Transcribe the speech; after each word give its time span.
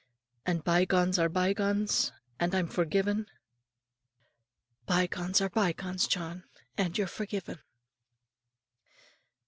"And 0.47 0.63
bye 0.63 0.85
gones 0.85 1.19
are 1.19 1.29
bye 1.29 1.53
gones; 1.53 2.11
and 2.39 2.55
I'm 2.55 2.65
forgiven?" 2.67 3.27
"Bye 4.87 5.05
gones 5.05 5.41
are 5.41 5.49
bye 5.49 5.73
gones, 5.73 6.07
John; 6.07 6.43
and 6.75 6.97
you're 6.97 7.05
forgiven." 7.05 7.59